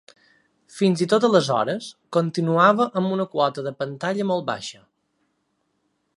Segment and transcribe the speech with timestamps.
[0.77, 4.83] Fins i tot aleshores, continuava amb una quota de pantalla molt baixa.